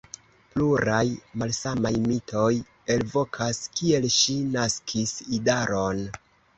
[0.53, 1.03] Pluraj
[1.41, 2.47] malsamaj mitoj
[2.97, 6.07] elvokas, kiel ŝi naskis idaron.